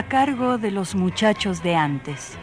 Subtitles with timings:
[0.00, 2.38] A cargo de los muchachos de antes.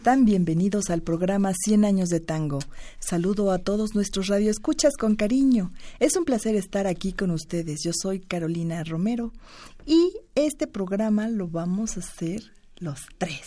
[0.00, 0.24] Están?
[0.24, 2.60] Bienvenidos al programa 100 años de tango.
[3.00, 5.74] Saludo a todos nuestros radioescuchas con cariño.
[5.98, 7.82] Es un placer estar aquí con ustedes.
[7.84, 9.30] Yo soy Carolina Romero
[9.84, 12.40] y este programa lo vamos a hacer
[12.78, 13.42] los tres.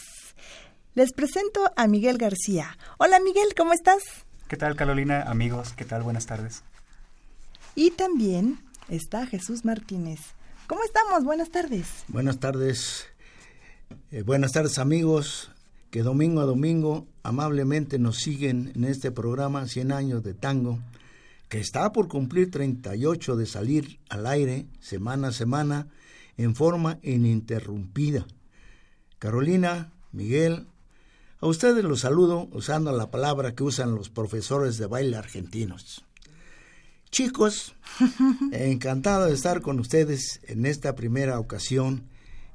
[0.93, 2.77] Les presento a Miguel García.
[2.99, 4.03] Hola Miguel, ¿cómo estás?
[4.47, 5.23] ¿Qué tal Carolina?
[5.23, 6.03] Amigos, ¿qué tal?
[6.03, 6.61] Buenas tardes.
[7.73, 10.19] Y también está Jesús Martínez.
[10.67, 11.23] ¿Cómo estamos?
[11.23, 11.87] Buenas tardes.
[12.09, 13.07] Buenas tardes.
[14.11, 15.49] Eh, buenas tardes amigos
[15.93, 20.79] que domingo a domingo amablemente nos siguen en este programa 100 años de tango,
[21.49, 25.89] que está por cumplir 38 de salir al aire semana a semana
[26.35, 28.25] en forma ininterrumpida.
[29.19, 30.65] Carolina, Miguel,
[31.39, 36.03] a ustedes los saludo usando la palabra que usan los profesores de baile argentinos.
[37.11, 37.75] Chicos,
[38.51, 42.09] encantado de estar con ustedes en esta primera ocasión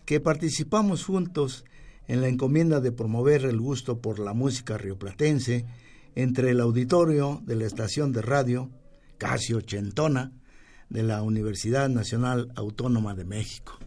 [0.07, 1.78] que participamos juntos en
[2.09, 5.67] la encomienda de promover el gusto por la música rioplatense
[6.15, 8.71] entre el auditorio de la estación de radio,
[9.19, 10.33] casi ochentona,
[10.89, 13.79] de la Universidad Nacional Autónoma de México.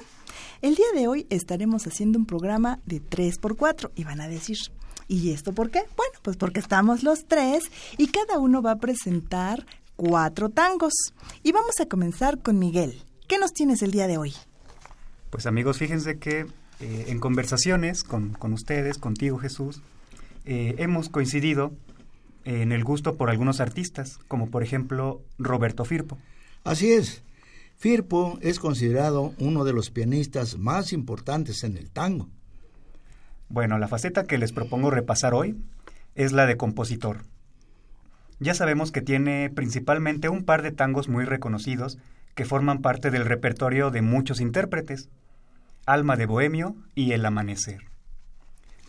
[0.63, 4.59] El día de hoy estaremos haciendo un programa de 3x4 y van a decir,
[5.09, 5.81] ¿y esto por qué?
[5.97, 7.65] Bueno, pues porque estamos los tres
[7.99, 9.67] y cada uno va a presentar
[9.97, 10.95] cuatro tangos.
[11.43, 13.03] Y vamos a comenzar con Miguel.
[13.27, 14.33] ¿Qué nos tienes el día de hoy?
[15.31, 16.47] Pues amigos, fíjense que
[16.81, 19.83] eh, en conversaciones con, con, ustedes, contigo Jesús,
[20.45, 21.73] eh, hemos coincidido
[22.45, 26.19] en el gusto por algunos artistas, como por ejemplo Roberto Firpo.
[26.65, 27.23] Así es.
[27.77, 32.29] Firpo es considerado uno de los pianistas más importantes en el tango.
[33.49, 35.57] Bueno, la faceta que les propongo repasar hoy
[36.15, 37.25] es la de compositor.
[38.41, 41.99] Ya sabemos que tiene principalmente un par de tangos muy reconocidos
[42.35, 45.09] que forman parte del repertorio de muchos intérpretes,
[45.87, 47.81] Alma de Bohemio y El Amanecer.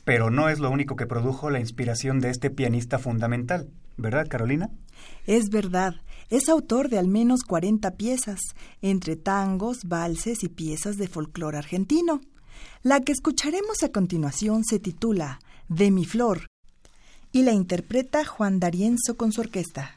[0.03, 4.69] Pero no es lo único que produjo la inspiración de este pianista fundamental, ¿verdad, Carolina?
[5.25, 5.95] Es verdad.
[6.29, 8.39] Es autor de al menos 40 piezas,
[8.81, 12.21] entre tangos, valses y piezas de folclore argentino.
[12.83, 16.47] La que escucharemos a continuación se titula De mi flor
[17.31, 19.94] y la interpreta Juan D'Arienzo con su orquesta.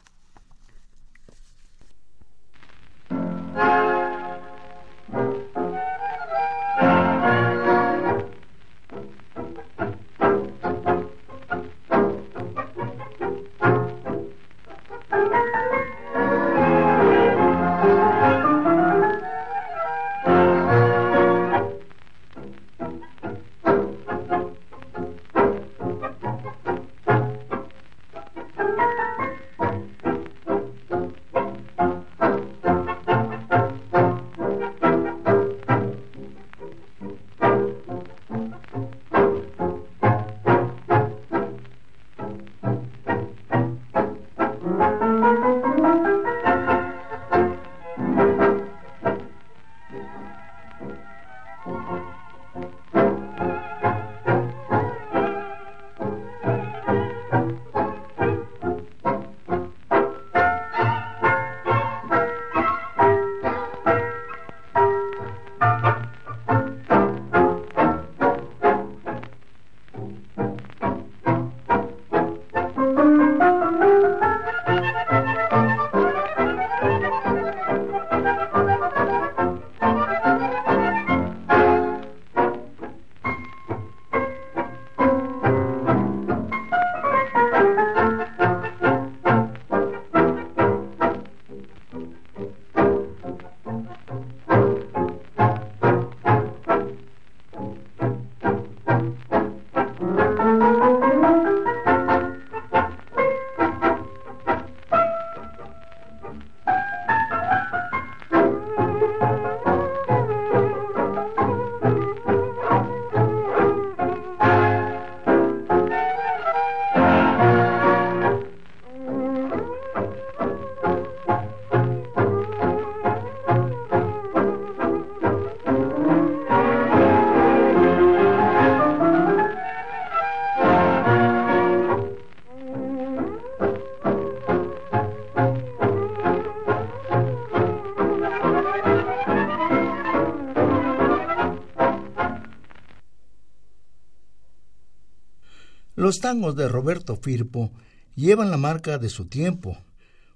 [146.08, 147.70] Los tangos de Roberto Firpo
[148.16, 149.76] llevan la marca de su tiempo,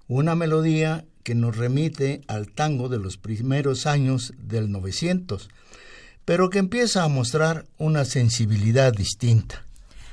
[0.07, 5.49] una melodía que nos remite al tango de los primeros años del 900,
[6.25, 9.65] pero que empieza a mostrar una sensibilidad distinta.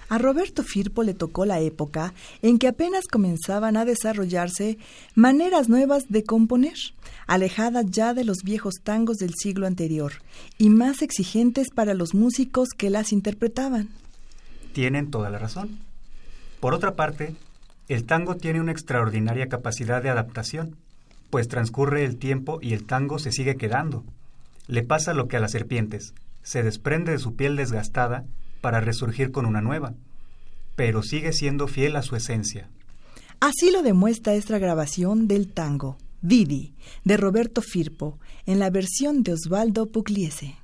[0.08, 4.78] A Roberto Firpo le tocó la época en que apenas comenzaban a desarrollarse
[5.14, 6.78] maneras nuevas de componer,
[7.26, 10.12] alejadas ya de los viejos tangos del siglo anterior
[10.56, 13.90] y más exigentes para los músicos que las interpretaban.
[14.72, 15.78] Tienen toda la razón.
[16.60, 17.34] Por otra parte,
[17.88, 20.76] el tango tiene una extraordinaria capacidad de adaptación,
[21.30, 24.04] pues transcurre el tiempo y el tango se sigue quedando.
[24.66, 28.24] Le pasa lo que a las serpientes, se desprende de su piel desgastada
[28.60, 29.94] para resurgir con una nueva,
[30.76, 32.68] pero sigue siendo fiel a su esencia.
[33.40, 36.74] Así lo demuestra esta grabación del tango, Didi,
[37.04, 40.56] de Roberto Firpo, en la versión de Osvaldo Pugliese.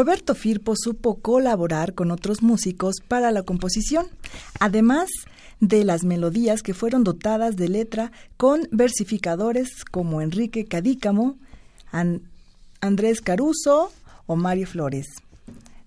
[0.00, 4.06] Roberto Firpo supo colaborar con otros músicos para la composición,
[4.58, 5.10] además
[5.60, 11.36] de las melodías que fueron dotadas de letra con versificadores como Enrique Cadícamo,
[12.80, 13.92] Andrés Caruso
[14.24, 15.06] o Mario Flores.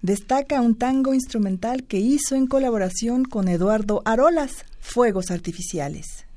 [0.04, 6.28] Destaca un tango instrumental que hizo en colaboración con Eduardo Arolas, Fuegos Artificiales.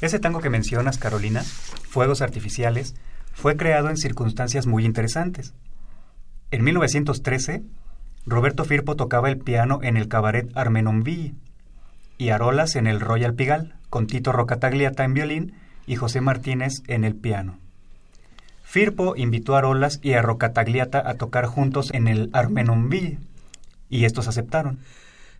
[0.00, 2.94] Ese tango que mencionas, Carolina, Fuegos Artificiales,
[3.34, 5.52] fue creado en circunstancias muy interesantes.
[6.52, 7.62] En 1913,
[8.26, 11.34] Roberto Firpo tocaba el piano en el cabaret Armenonville
[12.18, 15.54] y Arolas en el Royal Pigal, con Tito Rocatagliata en violín
[15.86, 17.58] y José Martínez en el piano.
[18.62, 23.18] Firpo invitó a Arolas y a Rocatagliata a tocar juntos en el Armenonville,
[23.88, 24.78] y estos aceptaron.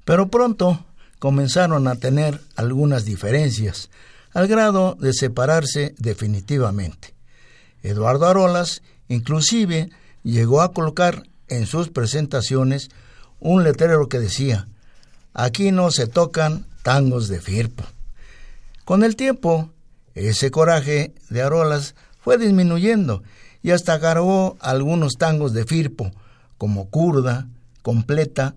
[0.07, 0.87] Pero pronto
[1.19, 3.91] comenzaron a tener algunas diferencias,
[4.33, 7.13] al grado de separarse definitivamente.
[7.83, 9.91] Eduardo Arolas, inclusive,
[10.23, 12.89] llegó a colocar en sus presentaciones
[13.41, 14.69] un letrero que decía,
[15.35, 17.85] aquí no se tocan tangos de Firpo.
[18.85, 19.71] Con el tiempo,
[20.15, 23.23] Ese coraje de Arolas fue disminuyendo
[23.63, 26.11] y hasta cargó algunos tangos de Firpo,
[26.59, 27.49] como Curda,
[27.81, 28.55] Completa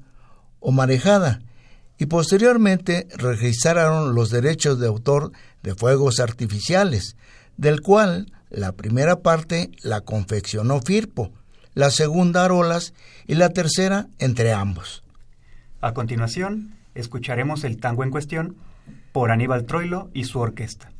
[0.59, 1.39] o Marejada,
[1.97, 5.31] y posteriormente registraron los derechos de autor
[5.63, 7.15] de Fuegos Artificiales,
[7.55, 11.31] del cual la primera parte la confeccionó Firpo,
[11.75, 12.93] la segunda Arolas
[13.27, 15.03] y la tercera entre ambos.
[15.81, 18.55] A continuación, escucharemos el tango en cuestión
[19.11, 20.91] por Aníbal Troilo y su orquesta.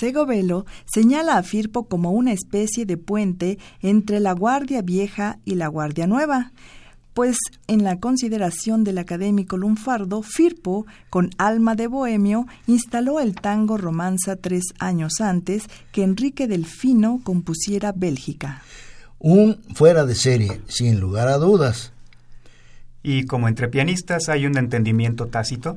[0.00, 5.56] José Govelo señala a Firpo como una especie de puente entre la Guardia Vieja y
[5.56, 6.52] la Guardia Nueva,
[7.12, 13.76] pues en la consideración del académico lunfardo, Firpo, con alma de bohemio, instaló el tango
[13.76, 18.62] romanza tres años antes que Enrique Delfino compusiera Bélgica.
[19.18, 21.92] Un fuera de serie, sin lugar a dudas.
[23.02, 25.76] Y como entre pianistas hay un entendimiento tácito,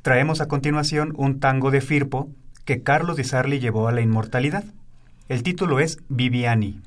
[0.00, 2.30] traemos a continuación un tango de Firpo
[2.64, 4.64] que Carlos Di Sarli llevó a la inmortalidad.
[5.28, 6.80] El título es Viviani.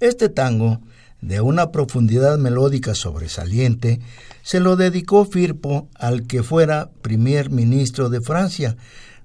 [0.00, 0.80] Este tango,
[1.20, 4.00] de una profundidad melódica sobresaliente,
[4.42, 8.76] se lo dedicó Firpo al que fuera primer ministro de Francia,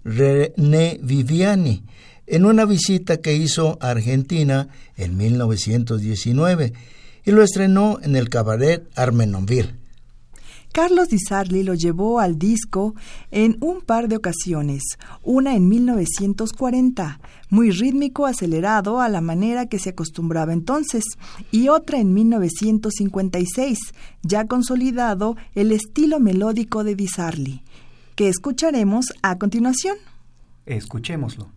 [0.03, 1.83] René Viviani,
[2.25, 6.73] en una visita que hizo a Argentina en 1919
[7.25, 9.82] y lo estrenó en el cabaret Armenonville.
[10.73, 12.95] Carlos Di Sarli lo llevó al disco
[13.29, 14.81] en un par de ocasiones,
[15.21, 17.19] una en 1940,
[17.51, 21.03] muy rítmico acelerado a la manera que se acostumbraba entonces,
[21.51, 23.77] y otra en 1956,
[24.23, 27.61] ya consolidado el estilo melódico de Di Sarli,
[28.15, 29.97] que escucharemos a continuación.
[30.65, 31.49] Escuchémoslo.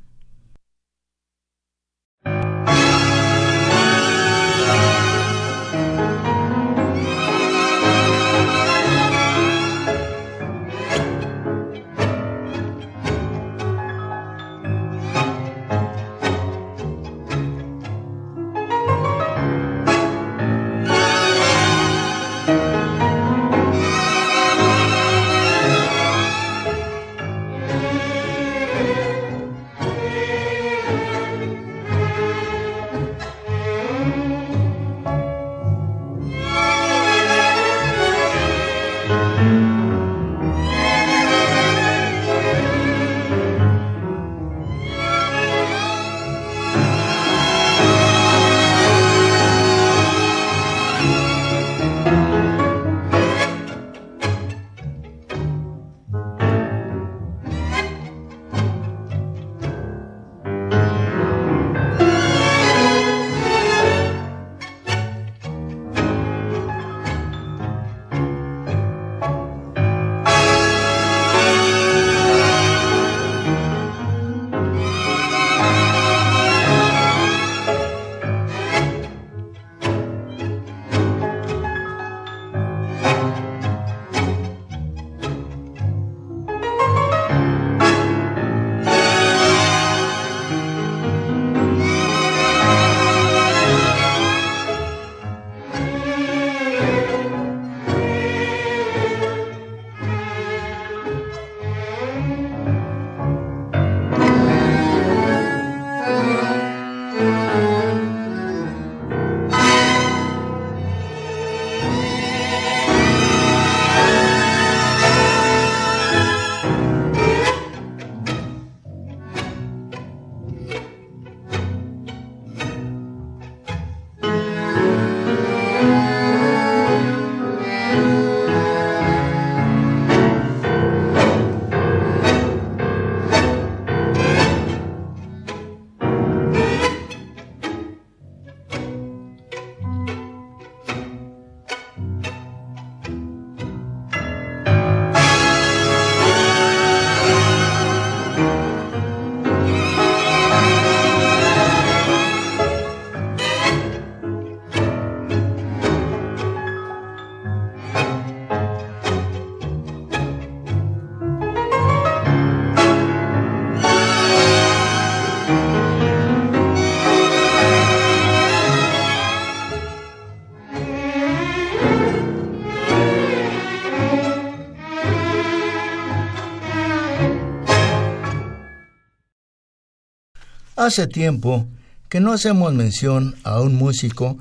[180.86, 181.66] Hace tiempo
[182.08, 184.38] que no hacemos mención a un músico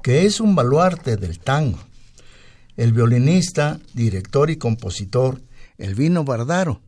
[0.00, 1.80] que es un baluarte del tango,
[2.76, 5.42] el violinista, director y compositor
[5.76, 6.80] Elvino Bardaro.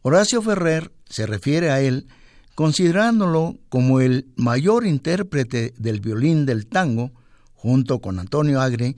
[0.00, 2.06] Horacio Ferrer se refiere a él
[2.54, 7.12] considerándolo como el mayor intérprete del violín del tango,
[7.52, 8.96] junto con Antonio Agri,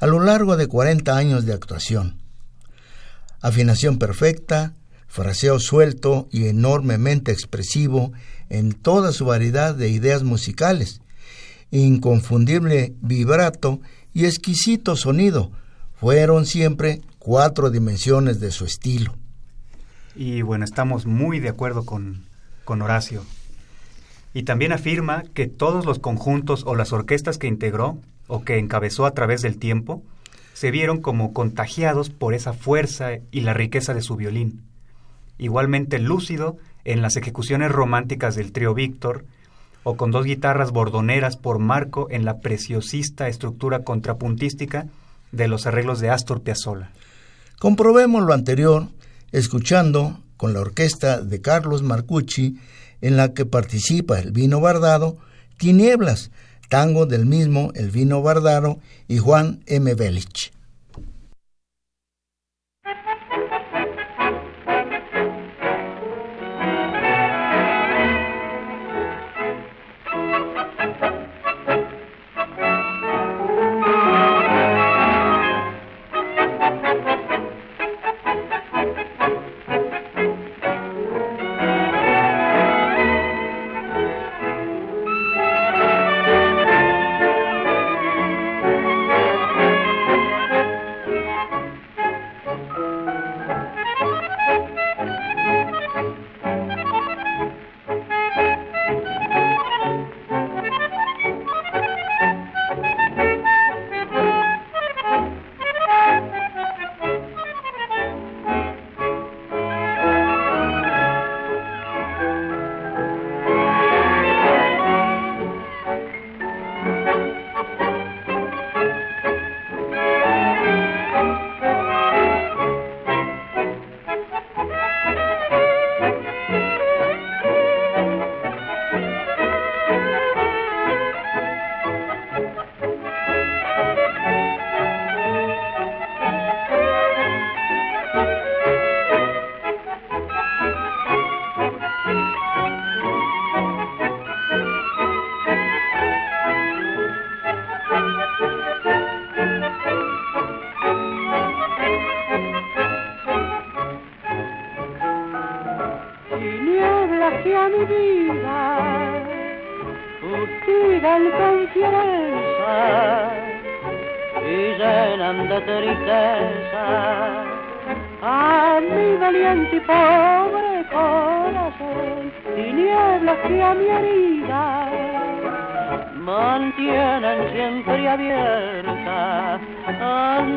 [0.00, 2.18] a lo largo de 40 años de actuación.
[3.40, 4.74] Afinación perfecta,
[5.06, 8.12] fraseo suelto y enormemente expresivo
[8.50, 11.00] en toda su variedad de ideas musicales,
[11.70, 13.80] inconfundible vibrato
[14.14, 15.50] y exquisito sonido
[15.94, 19.14] fueron siempre cuatro dimensiones de su estilo.
[20.14, 22.24] Y bueno, estamos muy de acuerdo con,
[22.64, 23.22] con Horacio.
[24.34, 29.06] Y también afirma que todos los conjuntos o las orquestas que integró o que encabezó
[29.06, 30.02] a través del tiempo
[30.54, 34.62] se vieron como contagiados por esa fuerza y la riqueza de su violín.
[35.38, 36.56] Igualmente lúcido
[36.88, 39.26] en las ejecuciones románticas del trío Víctor,
[39.82, 44.86] o con dos guitarras bordoneras por marco en la preciosista estructura contrapuntística
[45.30, 46.90] de los arreglos de Astor Piazzolla.
[47.58, 48.88] Comprobemos lo anterior
[49.32, 52.58] escuchando con la orquesta de Carlos Marcucci,
[53.02, 55.18] en la que participa el vino Bardado,
[55.58, 56.30] Tinieblas,
[56.70, 59.94] tango del mismo El Vino Bardaro y Juan M.
[59.94, 60.52] Belich.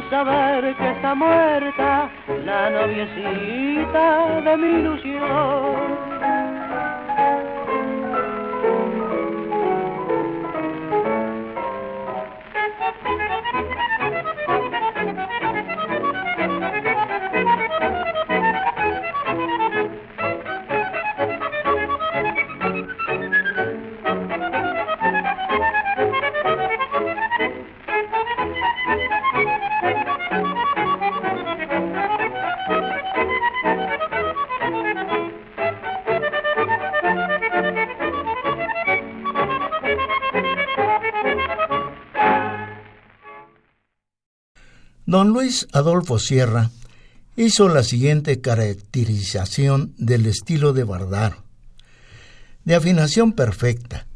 [0.09, 2.09] saber que está muerta
[2.45, 6.11] la noviecita de mi ilusión.
[45.11, 46.71] Don Luis Adolfo Sierra
[47.35, 51.43] hizo la siguiente caracterización del estilo de Bardaro.
[52.63, 54.07] De afinación perfecta,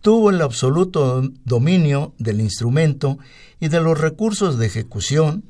[0.00, 3.18] tuvo el absoluto dominio del instrumento
[3.58, 5.42] y de los recursos de ejecución,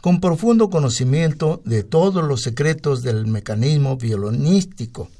[0.00, 5.10] con profundo conocimiento de todos los secretos del mecanismo violonístico.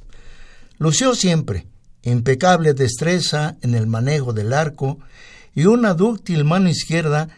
[0.78, 1.66] Lució siempre
[2.04, 5.00] impecable destreza en el manejo del arco
[5.52, 7.28] y una dúctil mano izquierda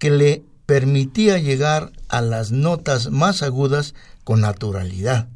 [0.00, 0.42] que le
[0.72, 3.92] permitía llegar a las notas más agudas
[4.24, 5.28] con naturalidad.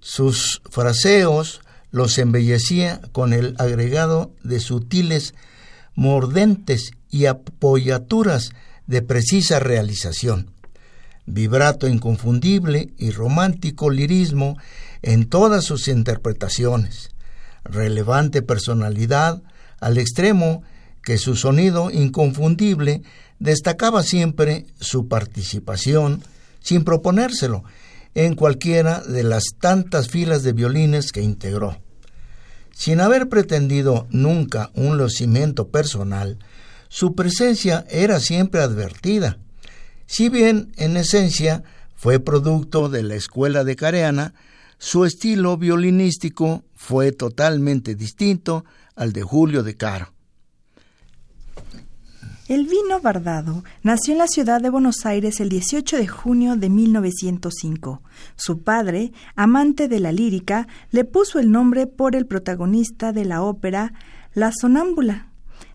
[0.00, 5.32] Sus fraseos los embellecía con el agregado de sutiles
[5.94, 8.50] mordentes y apoyaturas
[8.86, 10.50] de precisa realización,
[11.24, 14.58] vibrato inconfundible y romántico lirismo
[15.00, 17.08] en todas sus interpretaciones,
[17.64, 19.42] relevante personalidad,
[19.80, 20.62] al extremo
[21.02, 23.00] que su sonido inconfundible
[23.42, 26.22] destacaba siempre su participación,
[26.60, 27.64] sin proponérselo,
[28.14, 31.78] en cualquiera de las tantas filas de violines que integró.
[32.72, 36.38] Sin haber pretendido nunca un lucimiento personal,
[36.88, 39.38] su presencia era siempre advertida.
[40.06, 41.64] Si bien, en esencia,
[41.96, 44.34] fue producto de la escuela de Careana,
[44.78, 50.12] su estilo violinístico fue totalmente distinto al de Julio de Caro.
[52.48, 58.02] Elvino Bardado nació en la ciudad de Buenos Aires el 18 de junio de 1905.
[58.34, 63.42] Su padre, amante de la lírica, le puso el nombre por el protagonista de la
[63.42, 63.92] ópera
[64.34, 65.28] La Sonámbula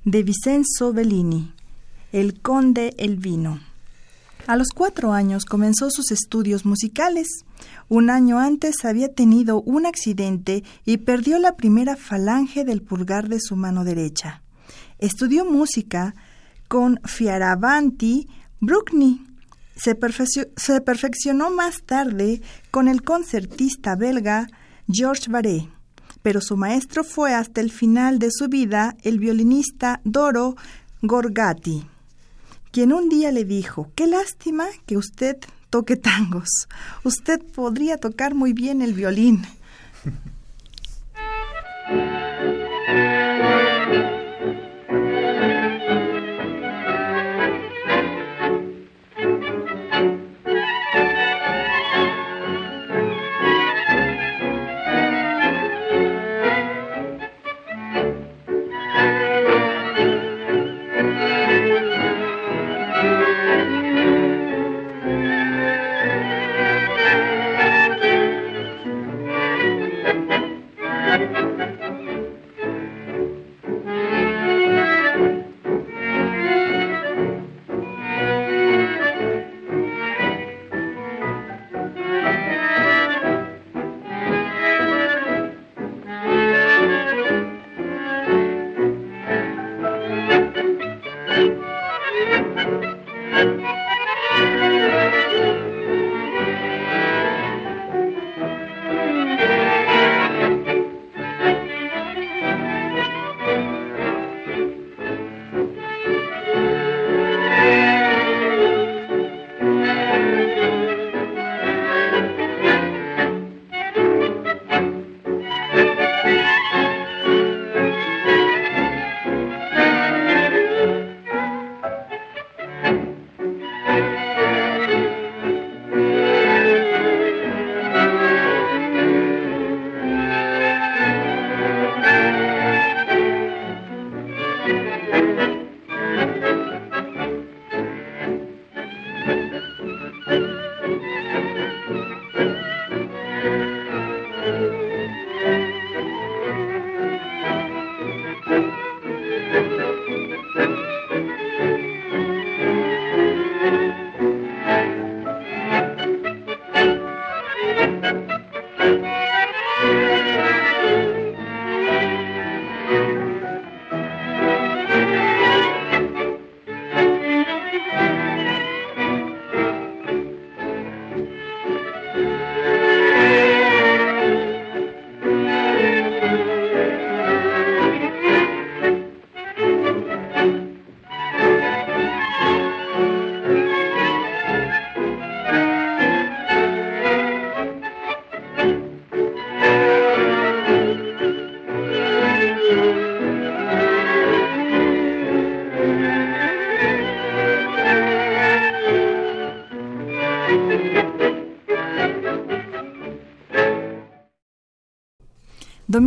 [0.04, 1.54] de Vincenzo Bellini,
[2.12, 3.62] el conde Elvino.
[4.46, 7.28] A los cuatro años comenzó sus estudios musicales.
[7.88, 13.40] Un año antes había tenido un accidente y perdió la primera falange del pulgar de
[13.40, 14.42] su mano derecha.
[15.00, 16.14] Estudió música
[16.68, 18.28] con Fiaravanti
[18.60, 19.18] Bruckner.
[19.76, 19.96] Se,
[20.56, 24.48] se, perfeccionó más tarde con el concertista belga
[24.92, 25.70] Georges Barré
[26.28, 30.58] pero su maestro fue hasta el final de su vida el violinista Doro
[31.02, 31.88] Gorgati,
[32.72, 35.38] quien un día le dijo, qué lástima que usted
[35.70, 36.68] toque tangos,
[37.06, 39.46] usted podría tocar muy bien el violín.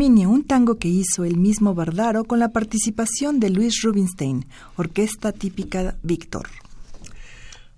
[0.03, 5.95] Un tango que hizo el mismo Bardaro con la participación de Luis Rubinstein, orquesta típica
[6.03, 6.49] Víctor.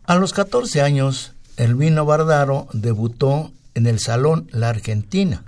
[0.05, 5.43] A los 14 años, Elvino Bardaro debutó en el Salón La Argentina.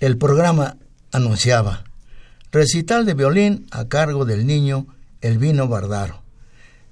[0.00, 0.78] El programa
[1.12, 1.84] anunciaba
[2.50, 4.88] recital de violín a cargo del niño
[5.20, 6.22] Elvino Bardaro,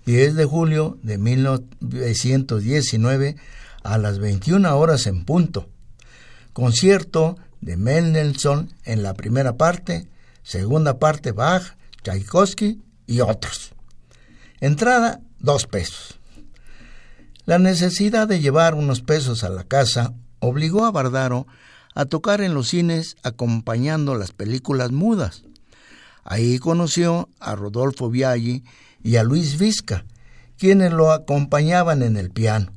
[0.06, 3.34] 10 de julio de 1919
[3.82, 5.68] a las 21 horas en punto.
[6.52, 10.06] Concierto de Mendelssohn en la primera parte,
[10.42, 11.62] segunda parte Bach,
[12.02, 13.72] Tchaikovsky y otros.
[14.60, 16.20] Entrada, dos pesos.
[17.46, 21.46] La necesidad de llevar unos pesos a la casa obligó a Bardaro
[21.94, 25.44] a tocar en los cines acompañando las películas mudas.
[26.22, 28.62] Ahí conoció a Rodolfo Viaggi
[29.02, 30.04] y a Luis Vizca,
[30.58, 32.72] quienes lo acompañaban en el piano.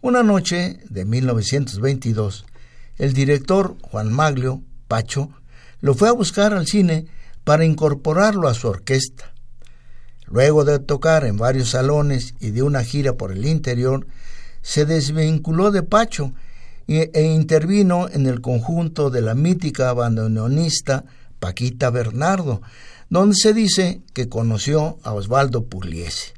[0.00, 2.46] Una noche de 1922,
[2.98, 5.30] el director Juan Maglio Pacho
[5.80, 7.06] lo fue a buscar al cine
[7.44, 9.32] para incorporarlo a su orquesta.
[10.26, 14.06] Luego de tocar en varios salones y de una gira por el interior,
[14.62, 16.32] se desvinculó de Pacho
[16.86, 21.04] e intervino en el conjunto de la mítica bandoneonista
[21.38, 22.62] Paquita Bernardo,
[23.10, 26.34] donde se dice que conoció a Osvaldo Pugliese.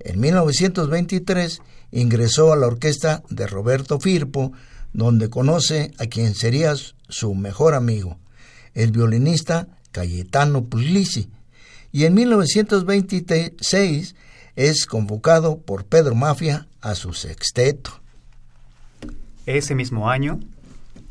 [0.00, 1.60] En 1923
[1.92, 4.52] ingresó a la orquesta de Roberto Firpo,
[4.92, 6.74] donde conoce a quien sería
[7.08, 8.18] su mejor amigo,
[8.74, 11.30] el violinista Cayetano Puglisi,
[11.92, 14.14] y en 1926
[14.56, 18.00] es convocado por Pedro Mafia a su sexteto.
[19.46, 20.40] Ese mismo año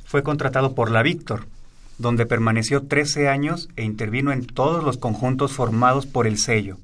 [0.05, 1.47] fue contratado por la Víctor,
[1.97, 6.77] donde permaneció 13 años e intervino en todos los conjuntos formados por el sello.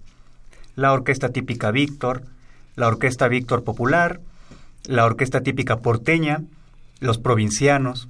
[0.76, 2.24] La Orquesta Típica Víctor,
[2.76, 4.20] la Orquesta Víctor Popular,
[4.86, 6.44] la Orquesta Típica Porteña,
[7.04, 8.10] los Provincianos.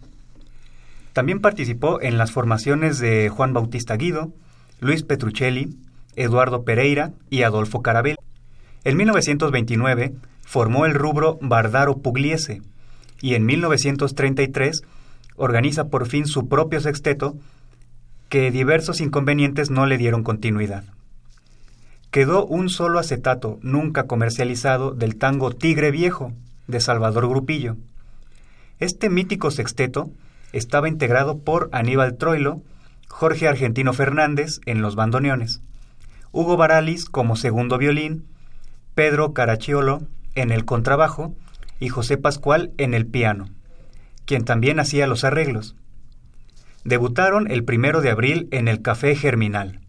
[1.14, 4.32] También participó en las formaciones de Juan Bautista Guido,
[4.80, 5.76] Luis Petruccelli,
[6.16, 8.18] Eduardo Pereira y Adolfo Carabel.
[8.84, 12.62] En 1929 formó el rubro Bardaro Pugliese
[13.22, 14.84] y en 1933
[15.36, 17.36] organiza por fin su propio sexteto
[18.30, 20.84] que diversos inconvenientes no le dieron continuidad.
[22.12, 26.34] Quedó un solo acetato nunca comercializado del tango Tigre Viejo
[26.68, 27.78] de Salvador Grupillo.
[28.84, 30.12] Este mítico sexteto
[30.52, 32.62] estaba integrado por Aníbal Troilo,
[33.08, 35.62] Jorge Argentino Fernández en los bandoneones,
[36.34, 38.26] Hugo Baralis como segundo violín,
[38.94, 40.02] Pedro Caracciolo
[40.36, 41.34] en el contrabajo
[41.80, 43.46] y José Pascual en el piano
[44.26, 45.78] quien también hacía los arreglos.
[46.84, 49.80] Debutaron el primero de abril en el Café Germinal.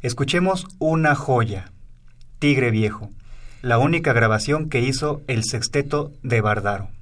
[0.00, 1.70] Escuchemos una joya,
[2.38, 3.10] Tigre Viejo,
[3.60, 6.95] la única grabación que hizo el sexteto de Bardaro.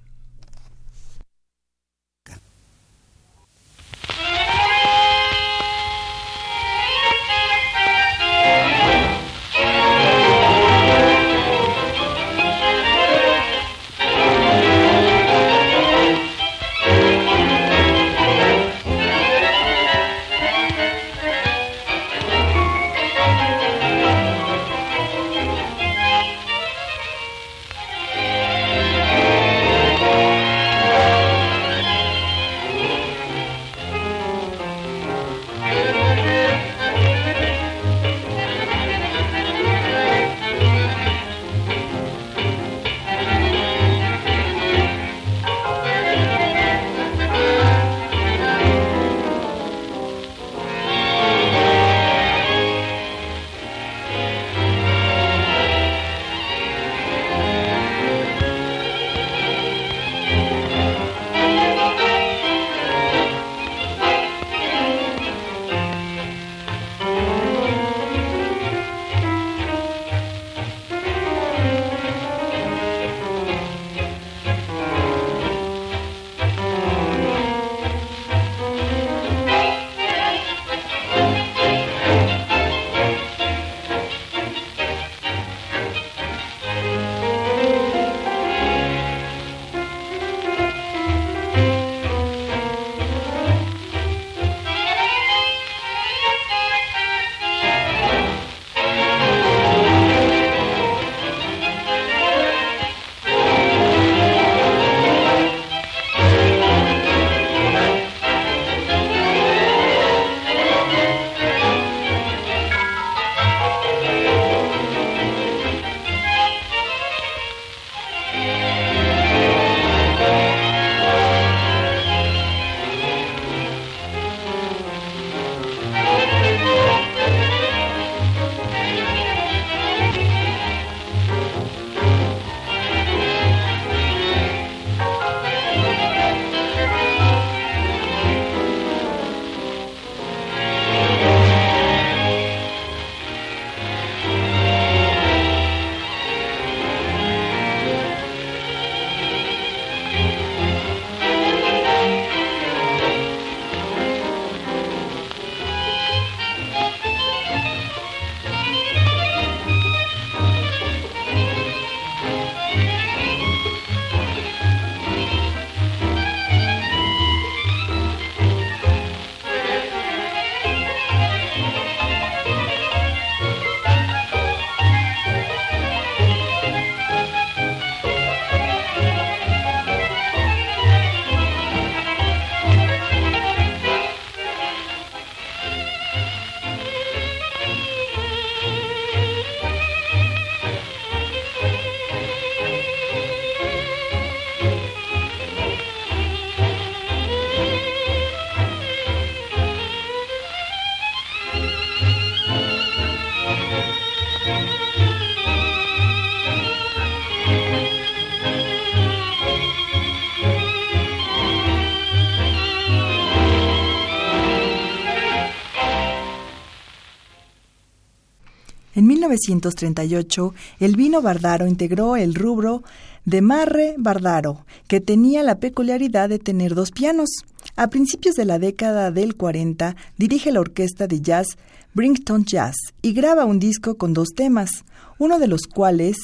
[219.48, 222.82] 1938, el vino Bardaro integró el rubro
[223.24, 227.30] de Marre Bardaro, que tenía la peculiaridad de tener dos pianos.
[227.76, 231.46] A principios de la década del 40, dirige la orquesta de jazz
[231.94, 234.84] Brington Jazz y graba un disco con dos temas,
[235.18, 236.16] uno de los cuales,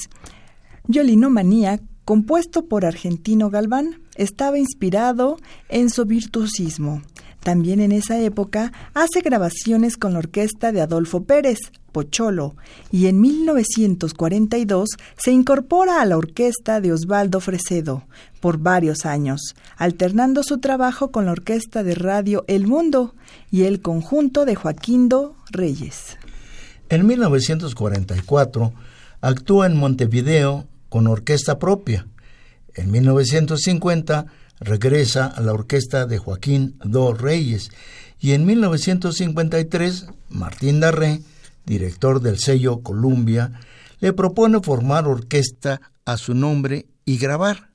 [0.88, 5.36] Yolinomanía, compuesto por Argentino Galván, estaba inspirado
[5.68, 7.02] en su virtuosismo.
[7.42, 11.58] También en esa época hace grabaciones con la orquesta de Adolfo Pérez,
[11.93, 12.57] Pocholo,
[12.91, 18.05] y en 1942 se incorpora a la orquesta de Osvaldo Fresedo
[18.41, 23.14] por varios años, alternando su trabajo con la orquesta de radio El Mundo
[23.51, 26.16] y el conjunto de Joaquindo Reyes.
[26.88, 28.72] En 1944
[29.20, 32.07] actúa en Montevideo con orquesta propia.
[32.74, 34.26] En 1950
[34.61, 37.70] regresa a la orquesta de Joaquín Do Reyes
[38.20, 41.20] y en 1953 Martín Darré,
[41.64, 43.52] director del sello Columbia,
[44.00, 47.70] le propone formar orquesta a su nombre y grabar.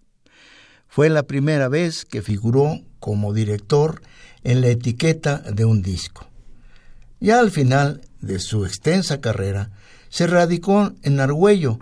[0.87, 4.01] Fue la primera vez que figuró como director
[4.43, 6.27] en la etiqueta de un disco.
[7.19, 9.71] Ya al final de su extensa carrera,
[10.09, 11.79] se radicó en Argüello,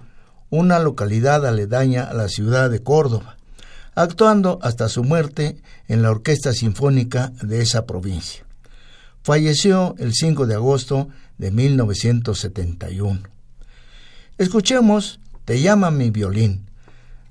[0.50, 3.38] una localidad aledaña a la ciudad de Córdoba
[3.96, 8.46] actuando hasta su muerte en la Orquesta Sinfónica de esa provincia.
[9.22, 11.10] Falleció el 5 de agosto
[11.44, 13.20] de 1971.
[14.38, 16.70] Escuchemos Te llama mi violín,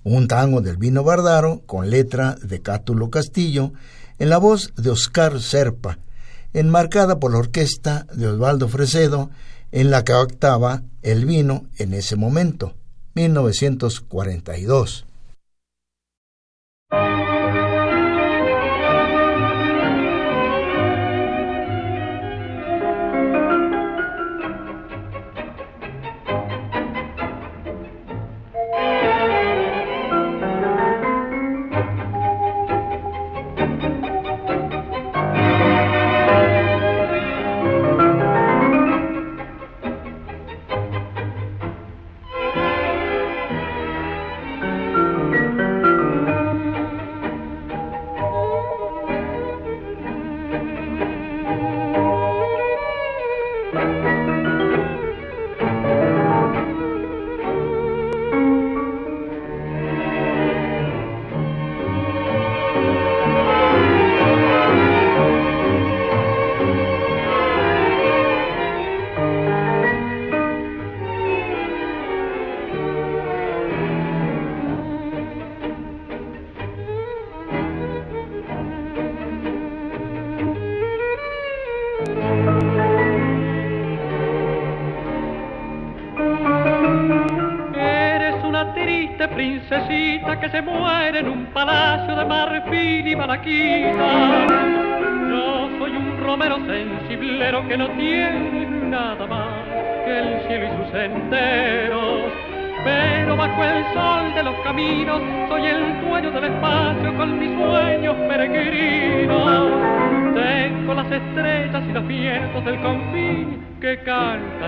[0.05, 3.73] un tango del Vino Bardaro con letra de Cátulo Castillo
[4.19, 5.97] en la voz de Oscar Serpa,
[6.53, 9.31] enmarcada por la orquesta de Osvaldo Fresedo,
[9.71, 12.75] en la que octava el vino en ese momento,
[13.15, 15.07] 1942.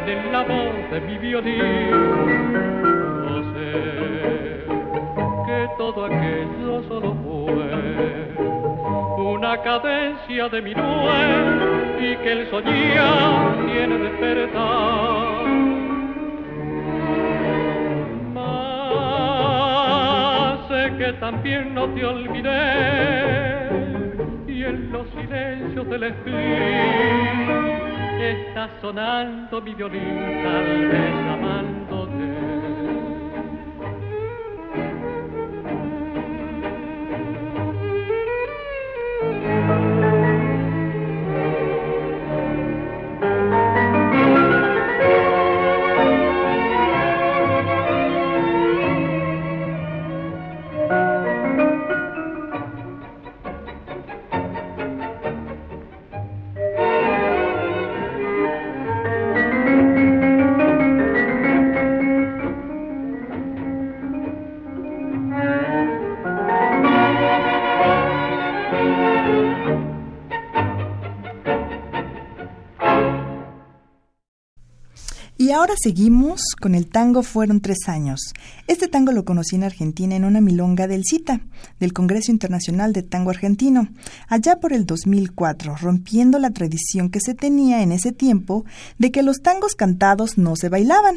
[0.05, 2.65] Cantan en la voz de mi violín
[5.77, 8.33] todo aquello solo fue
[9.25, 15.45] una cadencia de mi nuez y que el soñar tiene despertar.
[18.35, 23.69] Mas sé que también no te olvidé
[24.47, 27.44] y en los silencios del espíritu
[28.81, 31.24] sonando mi violín
[75.65, 78.35] ahora seguimos con el tango Fueron tres años.
[78.67, 81.41] Este tango lo conocí en Argentina en una milonga del CITA,
[81.81, 83.89] del Congreso Internacional de Tango Argentino,
[84.29, 88.67] allá por el 2004, rompiendo la tradición que se tenía en ese tiempo
[88.99, 91.17] de que los tangos cantados no se bailaban.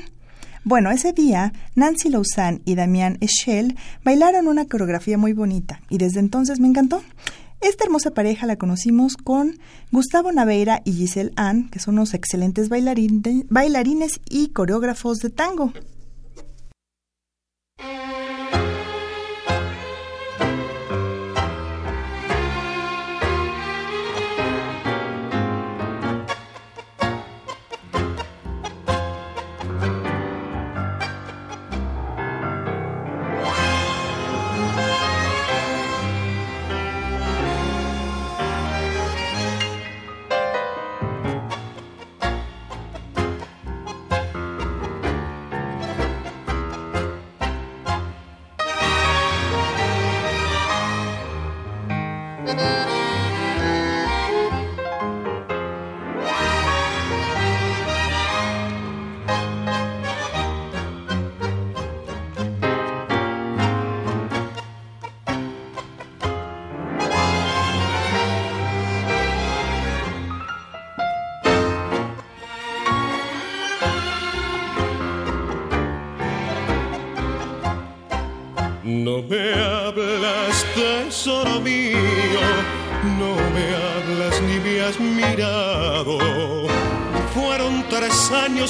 [0.63, 3.75] Bueno, ese día Nancy Lausanne y Damián Eschel
[4.05, 7.03] bailaron una coreografía muy bonita y desde entonces me encantó.
[7.59, 9.57] Esta hermosa pareja la conocimos con
[9.91, 15.73] Gustavo Naveira y Giselle Ann, que son unos excelentes bailarines y coreógrafos de tango.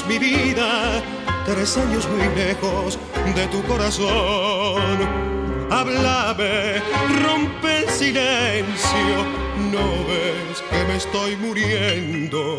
[0.06, 1.02] Mi vida,
[1.46, 3.00] tres años muy lejos
[3.36, 5.28] de tu corazón.
[5.70, 6.82] Háblame,
[7.24, 9.26] rompe el silencio,
[9.72, 12.58] no ves que me estoy muriendo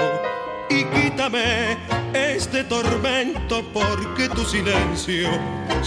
[0.70, 1.78] y quítame
[2.12, 5.28] este tormento porque tu silencio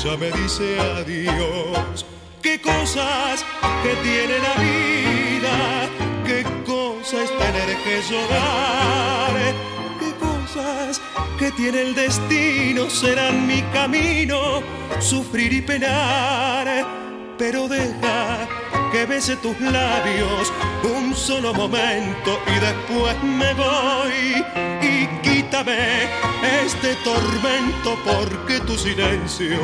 [0.03, 2.05] ya me dice adiós.
[2.41, 3.45] Qué cosas
[3.83, 5.89] que tiene la vida,
[6.25, 9.53] qué cosas tener que llorar,
[9.99, 11.01] qué cosas
[11.41, 14.61] que tiene el destino serán mi camino,
[14.99, 16.85] sufrir y penar,
[17.35, 18.47] pero deja
[18.91, 24.45] que bese tus labios un solo momento y después me voy
[24.83, 26.03] y quítame
[26.63, 29.61] este tormento porque tu silencio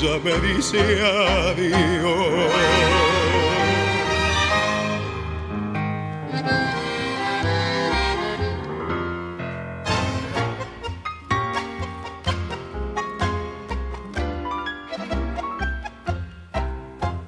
[0.00, 3.05] ya me dice adiós.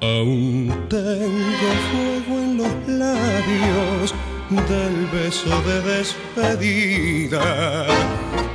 [0.09, 4.15] Aún tengo fuego en los labios
[4.49, 7.87] del beso de despedida.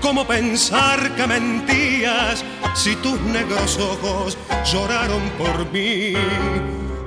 [0.02, 2.44] ¿Cómo pensar que mentías
[2.74, 4.36] si tus negros ojos
[4.66, 6.16] lloraron por mí?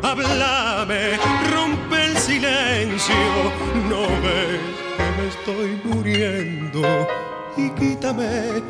[0.02, 1.18] Háblame,
[1.52, 3.16] rompe el silencio,
[3.90, 4.60] no ves
[4.96, 7.08] que me estoy muriendo
[7.56, 8.62] y quítame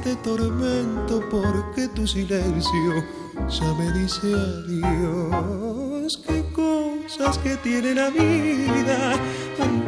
[0.00, 3.04] este tormento porque tu silencio
[3.48, 6.22] ya me dice adiós.
[6.26, 9.12] Qué cosas que tiene la vida,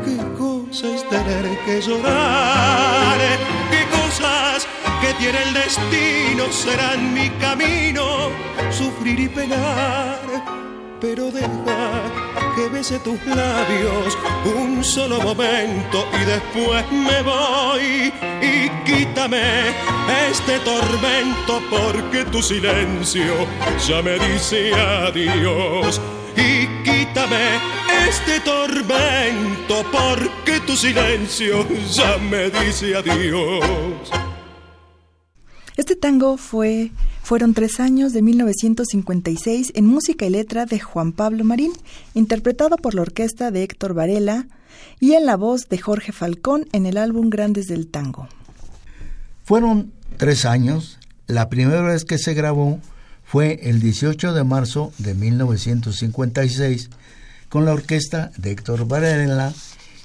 [0.04, 3.18] qué cosas tener que llorar,
[3.70, 4.66] qué cosas
[5.00, 8.28] que tiene el destino serán mi camino,
[8.70, 10.20] sufrir y penar,
[11.00, 19.70] pero deja que bese tus labios un solo momento y después me voy y quítame
[20.30, 23.46] este tormento porque tu silencio
[23.86, 26.00] ya me dice adiós
[26.36, 27.58] y quítame
[28.08, 34.31] este tormento porque tu silencio ya me dice adiós.
[35.76, 36.90] Este tango fue
[37.22, 41.72] fueron tres años de 1956 en música y letra de Juan Pablo Marín,
[42.14, 44.48] interpretado por la orquesta de Héctor Varela
[45.00, 48.28] y en la voz de Jorge Falcón en el álbum Grandes del Tango.
[49.44, 50.98] Fueron tres años.
[51.26, 52.80] La primera vez que se grabó
[53.24, 56.90] fue el 18 de marzo de 1956
[57.48, 59.52] con la orquesta de Héctor Varela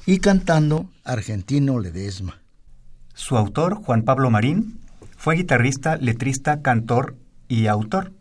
[0.06, 2.40] y cantando Argentino Ledesma.
[3.14, 4.77] Su autor, Juan Pablo Marín,
[5.18, 7.16] fue guitarrista, letrista, cantor
[7.48, 8.14] y autor.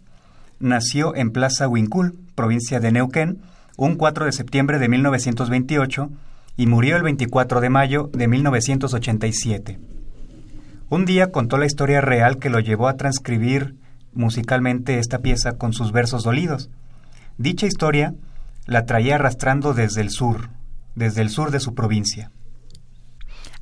[0.58, 3.42] Nació en Plaza Huincul, provincia de Neuquén,
[3.76, 6.10] un 4 de septiembre de 1928
[6.56, 9.78] y murió el 24 de mayo de 1987.
[10.88, 13.76] Un día contó la historia real que lo llevó a transcribir
[14.14, 16.70] musicalmente esta pieza con sus versos dolidos.
[17.36, 18.14] Dicha historia
[18.64, 20.48] la traía arrastrando desde el sur,
[20.94, 22.30] desde el sur de su provincia.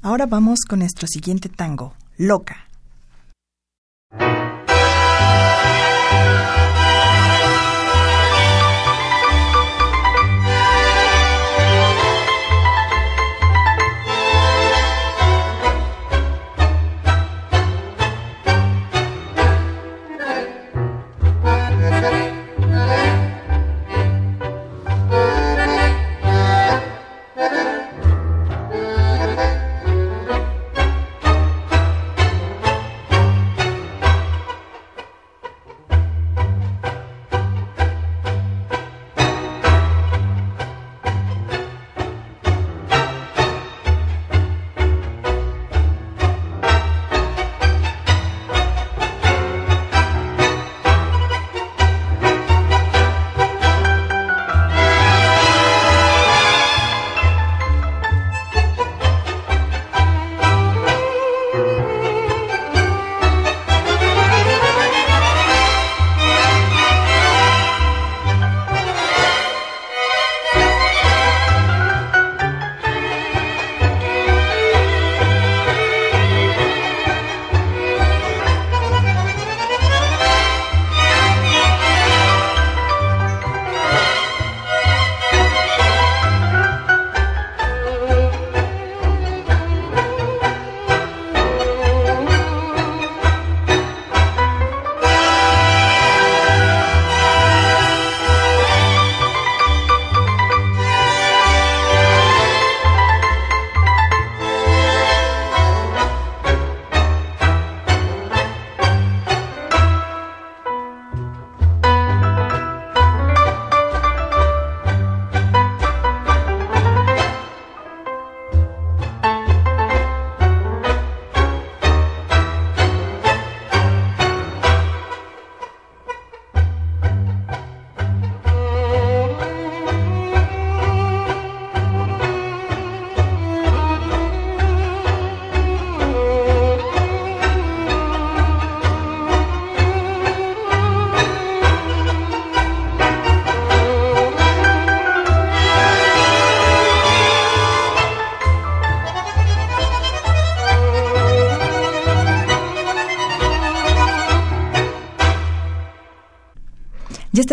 [0.01, 2.69] Ahora vamos con nuestro siguiente tango, Loca.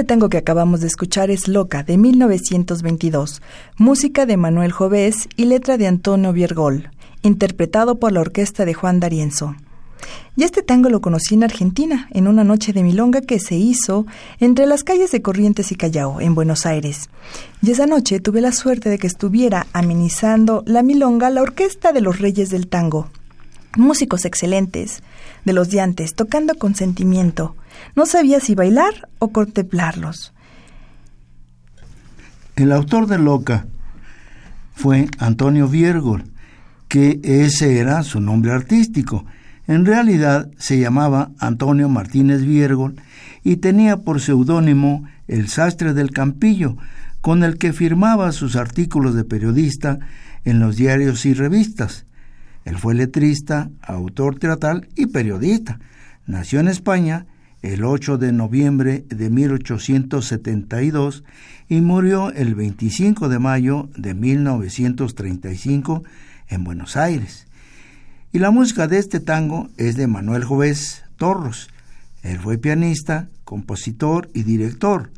[0.02, 3.40] Este tango que acabamos de escuchar es Loca, de 1922,
[3.78, 6.90] música de Manuel Jovés y letra de Antonio Viergol,
[7.22, 9.56] interpretado por la orquesta de Juan D'Arienzo.
[10.36, 14.08] Y este tango lo conocí en Argentina, en una noche de milonga que se hizo
[14.40, 17.12] entre las calles de Corrientes y Callao, en Buenos Aires.
[17.62, 22.02] Y esa noche tuve la suerte de que estuviera amenizando la milonga la orquesta de
[22.02, 23.12] los Reyes del Tango.
[23.78, 25.04] Músicos excelentes,
[25.46, 27.56] de los diantes, tocando con sentimiento.
[27.96, 30.34] No sabía si bailar o contemplarlos.
[32.56, 33.66] El autor de Loca
[34.74, 36.26] fue Antonio Viergol,
[36.88, 39.26] que ese era su nombre artístico
[39.72, 42.96] en realidad se llamaba Antonio Martínez Viergol
[43.42, 46.76] y tenía por seudónimo El Sastre del Campillo,
[47.22, 50.00] con el que firmaba sus artículos de periodista
[50.44, 52.06] en los diarios y revistas.
[52.66, 55.80] Él fue letrista, autor teatral y periodista.
[56.26, 57.26] Nació en España
[57.62, 61.24] el 8 de noviembre de 1872
[61.70, 66.04] y murió el 25 de mayo de 1935
[66.50, 67.48] en Buenos Aires.
[68.34, 71.70] Y la música de este tango es de Manuel Jovés Torros.
[72.24, 75.12] Él fue pianista, compositor y director.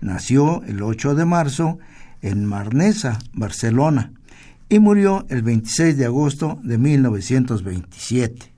[0.00, 1.78] Nació el 8 de marzo
[2.22, 4.12] en Marnesa, Barcelona,
[4.68, 8.52] y murió el 26 de agosto de 1927.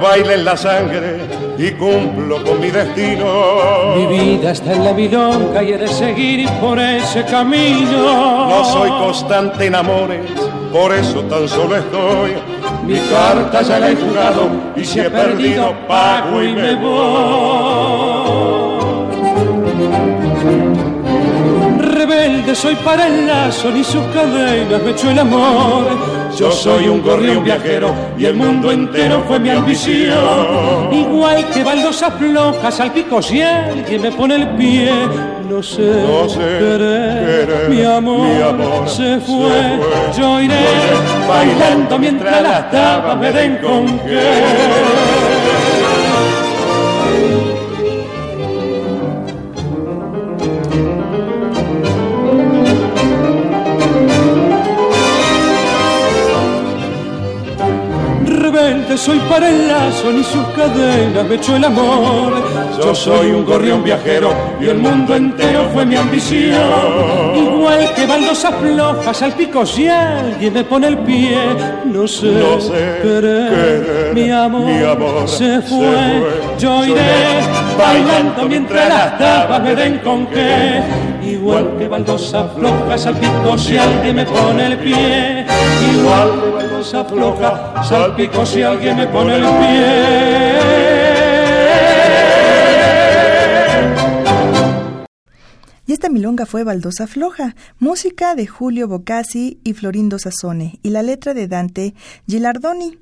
[0.00, 1.18] En la sangre
[1.58, 3.94] y cumplo con mi destino.
[3.96, 8.48] Mi vida está en la milonga y he de seguir por ese camino.
[8.48, 10.20] No soy constante en amores,
[10.72, 12.34] por eso tan solo estoy.
[12.86, 17.98] Mi carta ya la he jugado y si he perdido pago y me voy.
[21.80, 27.02] Rebelde soy para el lazo, ni sus cadenas me echó el amor yo soy un
[27.02, 30.92] gorrión viajero y el mundo entero fue mi ambición.
[30.92, 34.90] Igual que baldosas flojas al pico si alguien me pone el pie.
[35.48, 39.80] No sé, no sé mi, amor se, fue.
[40.16, 40.54] Yo iré
[41.26, 45.07] bailando mientras las tapas me den con qué.
[58.98, 62.42] Soy para el lazo, ni sus cadenas me echó el amor.
[62.82, 64.30] Yo soy un gorrión viajero
[64.60, 67.36] y el mundo entero fue mi ambición.
[67.36, 71.38] Igual que baldosas flojas al pico si alguien me pone el pie.
[71.84, 76.22] No sé, no sé mi, amor se, fue.
[76.58, 77.00] Yo iré
[77.78, 80.82] bailando mientras las tapas me den con qué.
[81.22, 85.46] Igual que baldosas flojas al pico si alguien me pone el pie.
[85.94, 86.48] Igual
[86.84, 90.58] se afloja, salpico si alguien me pone el pie.
[95.86, 101.02] Y esta milonga fue Baldosa Floja, música de Julio Bocassi y Florindo Sassone, y la
[101.02, 101.94] letra de Dante
[102.26, 102.98] Gilardoni.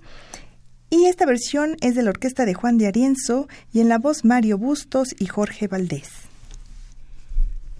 [0.89, 4.24] Y esta versión es de la orquesta de Juan de Arienzo y en la voz
[4.24, 6.09] Mario Bustos y Jorge Valdés.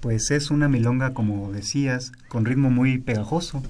[0.01, 3.63] Pues es una milonga, como decías, con ritmo muy pegajoso.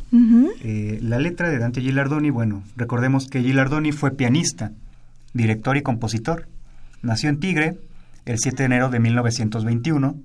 [0.62, 4.72] Eh, la letra de Dante Gilardoni, bueno, recordemos que Gilardoni fue pianista,
[5.34, 6.49] director y compositor.
[7.03, 7.78] Nació en Tigre
[8.24, 10.16] el 7 de enero de 1921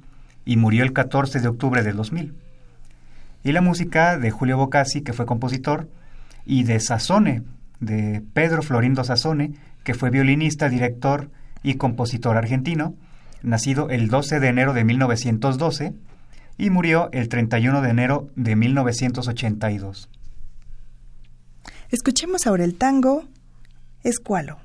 [0.45, 2.33] y murió el 14 de octubre del 2000.
[3.43, 5.87] Y la música de Julio Bocassi, que fue compositor,
[6.45, 7.43] y de Sassone,
[7.81, 11.29] de Pedro Florindo Sassone, que fue violinista, director
[11.63, 12.95] y compositor argentino,
[13.43, 15.93] nacido el 12 de enero de 1912
[16.57, 20.09] y murió el 31 de enero de 1982.
[21.89, 23.25] Escuchemos ahora el tango
[24.03, 24.59] Escualo.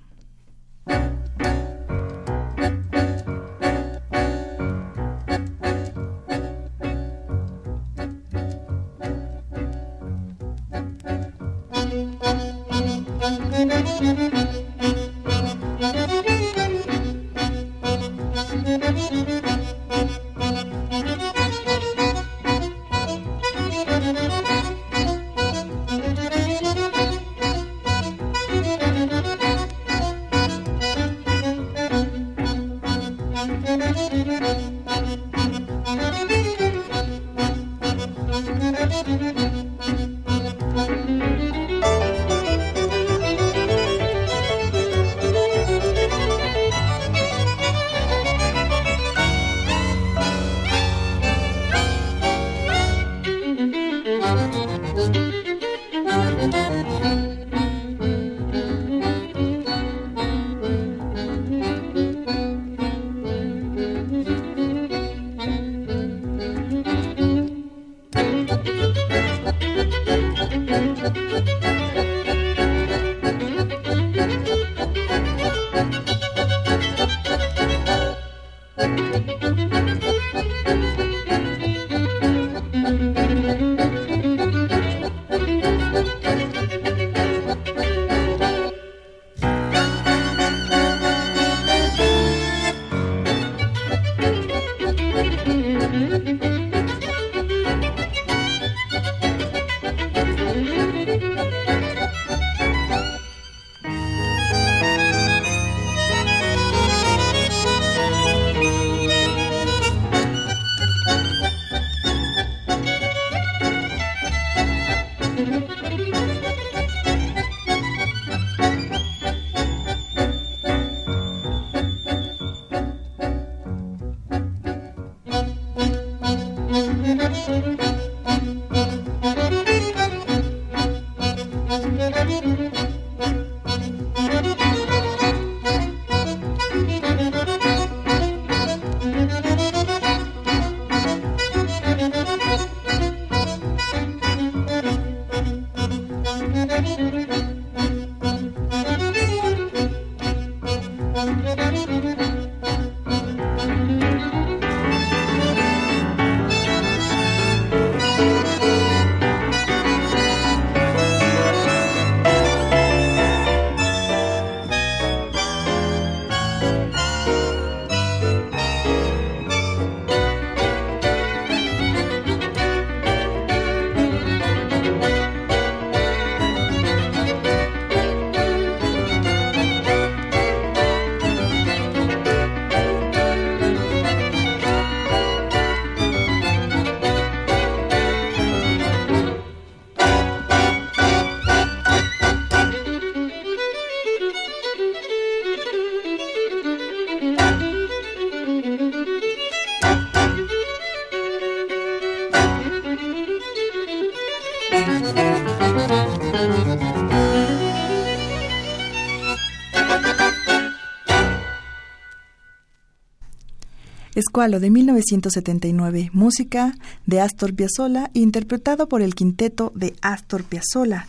[214.16, 221.06] Escualo de 1979, música de Astor Piazzolla, interpretado por el quinteto de Astor Piazzolla,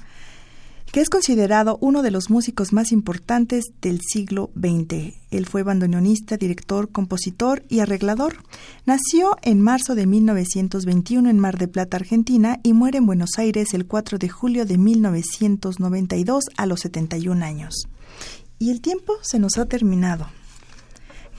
[0.91, 5.13] que es considerado uno de los músicos más importantes del siglo XX.
[5.31, 8.43] Él fue bandoneonista, director, compositor y arreglador.
[8.85, 13.73] Nació en marzo de 1921 en Mar de Plata, Argentina, y muere en Buenos Aires
[13.73, 17.87] el 4 de julio de 1992 a los 71 años.
[18.59, 20.27] Y el tiempo se nos ha terminado.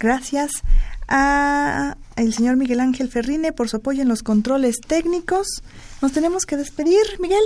[0.00, 0.62] Gracias
[1.08, 5.46] a el señor Miguel Ángel Ferrine por su apoyo en los controles técnicos.
[6.02, 7.44] Nos tenemos que despedir, Miguel.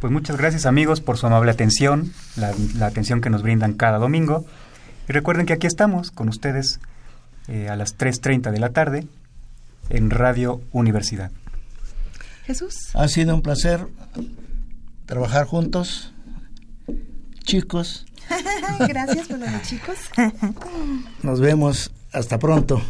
[0.00, 4.44] Pues muchas gracias amigos por su amable atención, la, atención que nos brindan cada domingo.
[5.08, 6.80] Y recuerden que aquí estamos con ustedes
[7.48, 9.06] eh, a las 3.30 de la tarde
[9.90, 11.30] en Radio Universidad.
[12.44, 12.90] Jesús.
[12.94, 13.86] Ha sido un placer
[15.06, 16.12] trabajar juntos,
[17.44, 18.06] chicos.
[18.88, 19.96] Gracias por los chicos.
[21.22, 22.80] Nos vemos hasta pronto.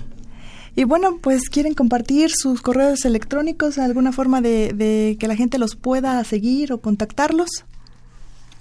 [0.79, 5.75] Y bueno, pues quieren compartir sus correos electrónicos, alguna forma de, que la gente los
[5.75, 7.49] pueda seguir o contactarlos.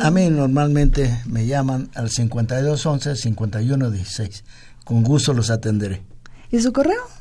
[0.01, 4.41] A mí normalmente me llaman al 5211-5116.
[4.85, 6.01] Con gusto los atenderé.
[6.49, 7.20] ¿Y su correo?